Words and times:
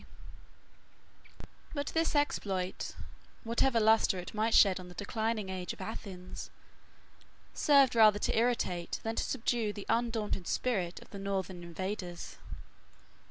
]But 1.75 1.89
this 1.93 2.15
exploit, 2.15 2.95
whatever 3.43 3.79
lustre 3.79 4.17
it 4.17 4.33
might 4.33 4.55
shed 4.55 4.79
on 4.79 4.87
the 4.87 4.95
declining 4.95 5.49
age 5.49 5.73
of 5.73 5.79
Athens, 5.79 6.49
served 7.53 7.93
rather 7.93 8.17
to 8.17 8.35
irritate 8.35 8.99
than 9.03 9.15
to 9.15 9.23
subdue 9.23 9.71
the 9.73 9.85
undaunted 9.89 10.47
spirit 10.47 10.99
of 11.03 11.11
the 11.11 11.19
northern 11.19 11.61
invaders. 11.61 12.37